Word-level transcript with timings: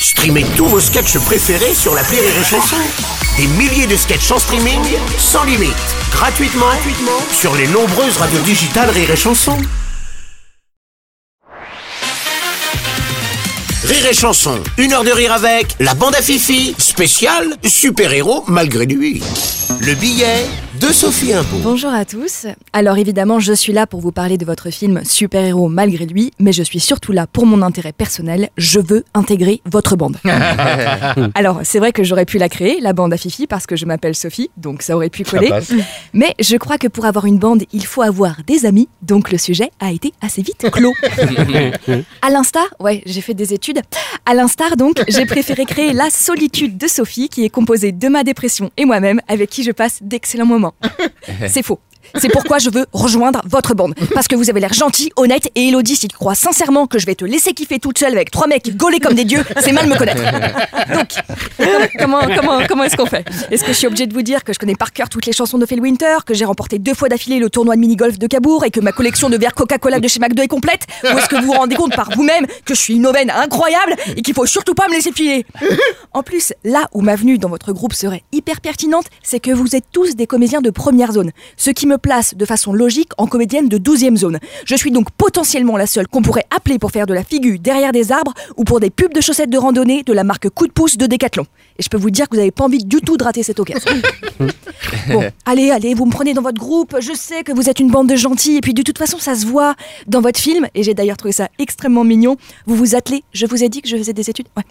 Streamez 0.00 0.44
tous 0.56 0.66
vos 0.66 0.80
sketchs 0.80 1.18
préférés 1.18 1.74
sur 1.74 1.94
la 1.94 2.02
Rire 2.02 2.22
et 2.22 2.44
Chanson. 2.44 2.76
Des 3.36 3.46
milliers 3.46 3.86
de 3.86 3.96
sketchs 3.96 4.30
en 4.30 4.38
streaming, 4.38 4.80
sans 5.18 5.44
limite, 5.44 5.74
gratuitement, 6.12 6.66
gratuitement 6.66 7.20
sur 7.32 7.54
les 7.56 7.66
nombreuses 7.66 8.16
radios 8.16 8.40
digitales 8.40 8.90
Rire 8.90 9.10
et 9.10 9.16
Chanson. 9.16 9.56
Rire 13.84 14.06
et 14.06 14.14
Chanson, 14.14 14.60
une 14.76 14.92
heure 14.92 15.04
de 15.04 15.10
rire 15.10 15.32
avec 15.32 15.74
la 15.80 15.94
bande 15.94 16.14
à 16.14 16.22
Fifi, 16.22 16.74
spécial 16.78 17.56
super-héros 17.64 18.44
malgré 18.46 18.86
lui. 18.86 19.22
Le 19.80 19.94
billet 19.94 20.46
de 20.80 20.88
Sophie 20.88 21.32
Imbeau. 21.32 21.58
Bonjour 21.62 21.92
à 21.92 22.04
tous. 22.04 22.46
Alors 22.72 22.98
évidemment, 22.98 23.40
je 23.40 23.52
suis 23.52 23.72
là 23.72 23.86
pour 23.86 24.00
vous 24.00 24.12
parler 24.12 24.36
de 24.36 24.44
votre 24.44 24.70
film 24.70 25.00
Super-héros 25.04 25.68
malgré 25.68 26.06
lui, 26.06 26.32
mais 26.38 26.52
je 26.52 26.62
suis 26.62 26.78
surtout 26.78 27.12
là 27.12 27.26
pour 27.26 27.46
mon 27.46 27.62
intérêt 27.62 27.92
personnel. 27.92 28.50
Je 28.56 28.78
veux 28.78 29.04
intégrer 29.14 29.60
votre 29.64 29.96
bande. 29.96 30.18
Alors 31.34 31.60
c'est 31.64 31.78
vrai 31.78 31.92
que 31.92 32.04
j'aurais 32.04 32.26
pu 32.26 32.38
la 32.38 32.48
créer, 32.48 32.80
la 32.80 32.92
bande 32.92 33.12
à 33.12 33.16
Fifi, 33.16 33.46
parce 33.46 33.66
que 33.66 33.76
je 33.76 33.86
m'appelle 33.86 34.14
Sophie, 34.14 34.50
donc 34.56 34.82
ça 34.82 34.94
aurait 34.94 35.10
pu 35.10 35.24
coller. 35.24 35.50
Mais 36.12 36.34
je 36.38 36.56
crois 36.56 36.78
que 36.78 36.88
pour 36.88 37.06
avoir 37.06 37.24
une 37.24 37.38
bande, 37.38 37.64
il 37.72 37.84
faut 37.84 38.02
avoir 38.02 38.36
des 38.46 38.66
amis, 38.66 38.88
donc 39.02 39.32
le 39.32 39.38
sujet 39.38 39.70
a 39.80 39.90
été 39.90 40.12
assez 40.20 40.42
vite 40.42 40.70
clos. 40.70 40.94
à 42.22 42.30
l'instar, 42.30 42.66
ouais, 42.78 43.02
j'ai 43.06 43.20
fait 43.20 43.34
des 43.34 43.52
études. 43.54 43.80
À 44.26 44.34
l'instar 44.34 44.76
donc, 44.76 45.02
j'ai 45.08 45.26
préféré 45.26 45.64
créer 45.64 45.92
la 45.92 46.10
solitude 46.10 46.76
de 46.76 46.86
Sophie, 46.86 47.28
qui 47.28 47.44
est 47.44 47.50
composée 47.50 47.92
de 47.92 48.08
ma 48.08 48.22
dépression 48.22 48.70
et 48.76 48.84
moi-même, 48.84 49.20
avec 49.28 49.50
qui 49.50 49.62
je 49.62 49.72
passe 49.72 49.98
d'excellents 50.02 50.46
moments. 50.46 50.67
C'est 51.48 51.62
faux. 51.62 51.80
C'est 52.16 52.28
pourquoi 52.30 52.58
je 52.58 52.70
veux 52.70 52.86
rejoindre 52.92 53.42
votre 53.44 53.74
bande. 53.74 53.94
Parce 54.14 54.28
que 54.28 54.36
vous 54.36 54.50
avez 54.50 54.60
l'air 54.60 54.72
gentil, 54.72 55.10
honnête, 55.16 55.50
et 55.54 55.68
Elodie, 55.68 55.96
si 55.96 56.08
tu 56.08 56.16
crois 56.16 56.34
sincèrement 56.34 56.86
que 56.86 56.98
je 56.98 57.06
vais 57.06 57.14
te 57.14 57.24
laisser 57.24 57.52
kiffer 57.52 57.78
toute 57.78 57.98
seule 57.98 58.12
avec 58.12 58.30
trois 58.30 58.46
mecs 58.46 58.76
gaulés 58.76 59.00
comme 59.00 59.14
des 59.14 59.24
dieux, 59.24 59.44
c'est 59.60 59.72
mal 59.72 59.86
me 59.86 59.96
connaître. 59.96 60.22
Donc, 60.94 61.08
comment, 61.98 62.20
comment, 62.36 62.60
comment 62.66 62.84
est-ce 62.84 62.96
qu'on 62.96 63.06
fait? 63.06 63.24
Est-ce 63.50 63.62
que 63.62 63.72
je 63.72 63.76
suis 63.76 63.86
obligée 63.86 64.06
de 64.06 64.14
vous 64.14 64.22
dire 64.22 64.44
que 64.44 64.52
je 64.52 64.58
connais 64.58 64.74
par 64.74 64.92
cœur 64.92 65.08
toutes 65.08 65.26
les 65.26 65.32
chansons 65.32 65.58
de 65.58 65.66
Phil 65.66 65.80
Winter, 65.80 66.18
que 66.26 66.34
j'ai 66.34 66.44
remporté 66.44 66.78
deux 66.78 66.94
fois 66.94 67.08
d'affilée 67.08 67.38
le 67.38 67.50
tournoi 67.50 67.74
de 67.76 67.80
mini-golf 67.80 68.18
de 68.18 68.26
Cabourg 68.26 68.64
et 68.64 68.70
que 68.70 68.80
ma 68.80 68.92
collection 68.92 69.30
de 69.30 69.36
verres 69.36 69.54
Coca-Cola 69.54 70.00
de 70.00 70.08
chez 70.08 70.20
McDo 70.20 70.42
est 70.42 70.48
complète? 70.48 70.82
Ou 71.04 71.18
est-ce 71.18 71.28
que 71.28 71.36
vous 71.36 71.46
vous 71.46 71.52
rendez 71.52 71.76
compte 71.76 71.94
par 71.94 72.10
vous-même 72.10 72.46
que 72.64 72.74
je 72.74 72.80
suis 72.80 72.94
une 72.96 73.06
aubaine 73.06 73.30
incroyable 73.30 73.94
et 74.16 74.22
qu'il 74.22 74.34
faut 74.34 74.46
surtout 74.46 74.74
pas 74.74 74.88
me 74.88 74.94
laisser 74.94 75.12
filer? 75.12 75.44
En 76.12 76.22
plus, 76.22 76.52
là 76.64 76.88
où 76.92 77.00
ma 77.00 77.16
venue 77.16 77.38
dans 77.38 77.48
votre 77.48 77.72
groupe 77.72 77.92
serait 77.92 78.22
hyper 78.32 78.60
pertinente, 78.60 79.06
c'est 79.22 79.40
que 79.40 79.50
vous 79.50 79.76
êtes 79.76 79.84
tous 79.92 80.16
des 80.16 80.26
comédiens 80.26 80.60
de 80.60 80.70
première 80.70 81.12
zone. 81.12 81.32
Ce 81.56 81.70
qui 81.70 81.86
me 81.86 81.97
place 81.98 82.34
de 82.34 82.44
façon 82.44 82.72
logique 82.72 83.10
en 83.18 83.26
comédienne 83.26 83.68
de 83.68 83.78
12e 83.78 84.16
zone. 84.16 84.38
Je 84.64 84.74
suis 84.74 84.90
donc 84.90 85.10
potentiellement 85.10 85.76
la 85.76 85.86
seule 85.86 86.08
qu'on 86.08 86.22
pourrait 86.22 86.46
appeler 86.54 86.78
pour 86.78 86.90
faire 86.90 87.06
de 87.06 87.14
la 87.14 87.24
figure 87.24 87.58
derrière 87.58 87.92
des 87.92 88.12
arbres 88.12 88.34
ou 88.56 88.64
pour 88.64 88.80
des 88.80 88.90
pubs 88.90 89.12
de 89.12 89.20
chaussettes 89.20 89.50
de 89.50 89.58
randonnée 89.58 90.02
de 90.02 90.12
la 90.12 90.24
marque 90.24 90.48
Coup 90.50 90.66
de 90.66 90.72
pouce 90.72 90.96
de 90.96 91.06
Décathlon. 91.06 91.46
Et 91.78 91.82
je 91.82 91.88
peux 91.88 91.96
vous 91.96 92.10
dire 92.10 92.28
que 92.28 92.34
vous 92.34 92.40
n'avez 92.40 92.50
pas 92.50 92.64
envie 92.64 92.84
du 92.84 93.00
tout 93.00 93.16
de 93.16 93.24
rater 93.24 93.42
cette 93.42 93.60
occasion. 93.60 93.90
bon, 95.08 95.30
allez, 95.44 95.70
allez, 95.70 95.94
vous 95.94 96.06
me 96.06 96.10
prenez 96.10 96.34
dans 96.34 96.42
votre 96.42 96.58
groupe. 96.58 96.96
Je 97.00 97.12
sais 97.12 97.44
que 97.44 97.52
vous 97.52 97.68
êtes 97.68 97.78
une 97.78 97.90
bande 97.90 98.08
de 98.08 98.16
gentils 98.16 98.56
et 98.56 98.60
puis 98.60 98.74
de 98.74 98.82
toute 98.82 98.98
façon, 98.98 99.18
ça 99.18 99.34
se 99.36 99.46
voit 99.46 99.74
dans 100.06 100.20
votre 100.20 100.40
film. 100.40 100.66
Et 100.74 100.82
j'ai 100.82 100.94
d'ailleurs 100.94 101.16
trouvé 101.16 101.32
ça 101.32 101.48
extrêmement 101.58 102.04
mignon. 102.04 102.36
Vous 102.66 102.74
vous 102.74 102.94
attelez, 102.96 103.22
je 103.32 103.46
vous 103.46 103.62
ai 103.62 103.68
dit 103.68 103.82
que 103.82 103.88
je 103.88 103.96
faisais 103.96 104.12
des 104.12 104.28
études. 104.28 104.48
Ouais. 104.56 104.64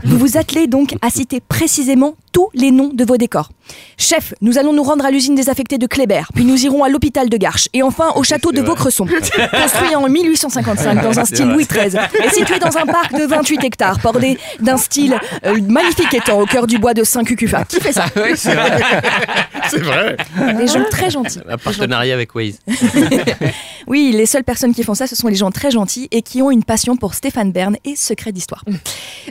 vous 0.04 0.18
vous 0.18 0.36
attelez 0.36 0.66
donc 0.66 0.94
à 1.00 1.10
citer 1.10 1.40
précisément 1.40 2.14
tous 2.34 2.50
les 2.52 2.72
noms 2.72 2.90
de 2.92 3.04
vos 3.04 3.16
décors. 3.16 3.48
Chef, 3.96 4.34
nous 4.42 4.58
allons 4.58 4.72
nous 4.72 4.82
rendre 4.82 5.06
à 5.06 5.10
l'usine 5.10 5.36
désaffectée 5.36 5.78
de 5.78 5.86
Kléber, 5.86 6.24
puis 6.34 6.44
nous 6.44 6.64
irons 6.64 6.82
à 6.82 6.88
l'hôpital 6.88 7.30
de 7.30 7.36
Garches, 7.36 7.68
et 7.72 7.82
enfin 7.82 8.10
au 8.16 8.24
château 8.24 8.50
de 8.50 8.60
Vaucresson. 8.60 9.06
Construit 9.62 9.94
en 9.94 10.08
1855 10.08 11.00
dans 11.00 11.18
un 11.18 11.24
style 11.24 11.46
Louis 11.46 11.64
XIII, 11.64 11.96
et 12.24 12.28
situé 12.30 12.58
dans 12.58 12.76
un 12.76 12.86
parc 12.86 13.14
de 13.14 13.24
28 13.24 13.64
hectares, 13.64 13.98
bordé 14.02 14.36
d'un 14.60 14.76
style 14.76 15.18
euh, 15.46 15.60
magnifique 15.68 16.12
étant 16.12 16.40
au 16.40 16.44
cœur 16.44 16.66
du 16.66 16.78
bois 16.78 16.92
de 16.92 17.04
Saint-Cucufa. 17.04 17.64
Qui 17.66 17.80
fait 17.80 17.92
ça? 17.92 18.06
Oui, 18.16 18.32
c'est 19.70 19.80
vrai. 19.80 20.16
Des 20.58 20.66
gens 20.66 20.84
très 20.90 21.10
gentils. 21.10 21.40
Un 21.48 21.58
partenariat 21.58 22.14
avec 22.14 22.34
Waze. 22.34 22.58
Oui, 23.86 24.12
les 24.14 24.26
seules 24.26 24.44
personnes 24.44 24.74
qui 24.74 24.82
font 24.82 24.94
ça, 24.94 25.06
ce 25.06 25.14
sont 25.14 25.28
les 25.28 25.34
gens 25.34 25.50
très 25.50 25.70
gentils 25.70 26.08
et 26.10 26.22
qui 26.22 26.40
ont 26.40 26.50
une 26.50 26.64
passion 26.64 26.96
pour 26.96 27.14
Stéphane 27.14 27.52
Bern 27.52 27.76
et 27.84 27.96
Secret 27.96 28.32
d'Histoire. 28.32 28.64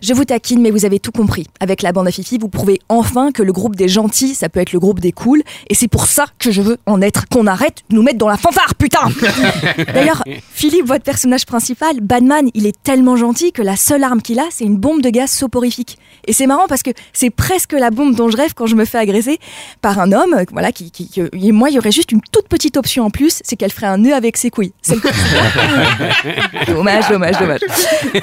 Je 0.02 0.14
vous 0.14 0.26
taquine, 0.26 0.62
mais 0.62 0.70
vous 0.70 0.86
avez 0.86 1.00
tout 1.00 1.12
compris. 1.12 1.48
Avec 1.60 1.82
la 1.82 1.92
bande 1.92 2.08
à 2.08 2.12
Fifi, 2.12 2.38
vous 2.38 2.50
prouvez 2.50 2.80
enfin 2.88 3.32
que 3.32 3.42
le 3.42 3.52
groupe 3.52 3.76
des 3.76 3.88
gentils, 3.88 4.36
ça 4.36 4.50
peut 4.50 4.60
être 4.60 4.72
le 4.72 4.80
groupe 4.80 5.00
des 5.00 5.12
cools, 5.12 5.42
et 5.70 5.76
c'est 5.76 5.88
pour 5.88 6.06
ça 6.06 6.26
que 6.38 6.52
je 6.52 6.62
veux 6.62 6.78
en 6.86 7.02
être. 7.02 7.28
Qu'on 7.30 7.48
arrête 7.48 7.80
de 7.90 7.96
nous 7.96 8.04
mettre 8.04 8.18
dans 8.20 8.30
la 8.30 8.38
fanfare, 8.38 8.76
putain 8.76 9.10
D'ailleurs, 9.94 10.24
Philippe, 10.52 10.86
votre 10.86 11.04
personnage 11.04 11.46
principal, 11.46 12.00
Batman, 12.02 12.50
il 12.54 12.68
est 12.68 12.76
tellement 12.84 13.16
gentil 13.16 13.52
que 13.52 13.62
la 13.62 13.76
seule 13.76 14.04
arme 14.04 14.22
qu'il 14.22 14.40
a, 14.40 14.46
c'est 14.52 14.66
une 14.66 14.78
bombe 14.78 15.02
de 15.02 15.10
gaz 15.10 15.32
soporifique. 15.32 15.98
Et 16.26 16.34
c'est 16.34 16.48
marrant 16.48 16.68
parce 16.68 16.84
que 16.84 16.92
c'est 17.12 17.30
presque 17.30 17.74
la 17.74 17.90
bombe 17.90 18.16
dont 18.16 18.30
je 18.30 18.38
rêve 18.38 18.54
quand 18.54 18.68
je 18.68 18.76
me 18.76 18.86
fais 18.86 18.98
agresser 18.98 19.40
par 19.82 20.00
un 20.00 20.12
homme, 20.12 20.23
euh, 20.34 20.44
voilà, 20.52 20.72
qui, 20.72 20.92
qui- 20.92 21.08
qui- 21.10 21.22
et 21.22 21.52
moi, 21.52 21.70
il 21.70 21.76
y 21.76 21.80
aurait 21.80 21.92
juste 21.92 22.12
une 22.12 22.22
toute 22.32 22.48
petite 22.48 22.78
option 22.78 23.06
en 23.06 23.10
plus, 23.10 23.40
c'est 23.44 23.56
qu'elle 23.56 23.72
ferait 23.72 23.88
un 23.88 23.98
nœud 23.98 24.14
avec 24.14 24.38
ses 24.38 24.50
couilles. 24.50 24.74
C'est 24.82 24.96
le- 24.96 25.02
dommage, 26.74 27.10
dommage, 27.10 27.38
dommage. 27.40 27.60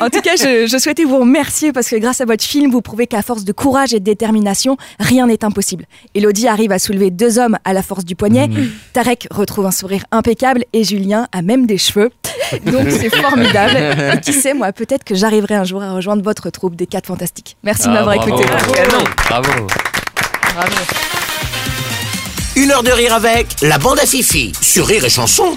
En 0.00 0.08
tout 0.08 0.20
cas, 0.20 0.36
je, 0.36 0.66
je 0.66 0.78
souhaitais 0.78 1.04
vous 1.04 1.18
remercier 1.18 1.72
parce 1.72 1.88
que 1.88 1.96
grâce 1.96 2.20
à 2.20 2.24
votre 2.24 2.44
film, 2.44 2.70
vous 2.70 2.80
prouvez 2.82 3.06
qu'à 3.06 3.22
force 3.22 3.44
de 3.44 3.52
courage 3.52 3.92
et 3.94 4.00
de 4.00 4.04
détermination, 4.04 4.76
rien 4.98 5.26
n'est 5.26 5.44
impossible. 5.44 5.84
Elodie 6.14 6.48
arrive 6.48 6.72
à 6.72 6.78
soulever 6.78 7.10
deux 7.10 7.38
hommes 7.38 7.58
à 7.64 7.72
la 7.72 7.82
force 7.82 8.04
du 8.04 8.14
poignet. 8.16 8.48
Tarek 8.92 9.28
retrouve 9.30 9.66
un 9.66 9.70
sourire 9.70 10.02
impeccable 10.12 10.64
et 10.72 10.84
Julien 10.84 11.26
a 11.32 11.42
même 11.42 11.66
des 11.66 11.78
cheveux. 11.78 12.10
Donc 12.66 12.90
c'est 12.90 13.14
formidable. 13.14 13.76
Et 14.16 14.20
qui 14.20 14.32
sait, 14.32 14.54
moi, 14.54 14.72
peut-être 14.72 15.04
que 15.04 15.14
j'arriverai 15.14 15.54
un 15.54 15.64
jour 15.64 15.82
à 15.82 15.92
rejoindre 15.92 16.22
votre 16.22 16.50
troupe 16.50 16.76
des 16.76 16.86
4 16.86 17.06
fantastiques. 17.06 17.56
Merci 17.62 17.88
de 17.88 17.92
m'avoir 17.92 18.14
écouté. 18.14 18.44
Bravo. 20.54 20.74
Une 22.56 22.72
heure 22.72 22.82
de 22.82 22.90
rire 22.90 23.14
avec 23.14 23.46
la 23.62 23.78
bande 23.78 24.00
à 24.00 24.06
Fifi 24.06 24.52
sur 24.60 24.86
Rire 24.86 25.04
et 25.04 25.10
Chanson 25.10 25.56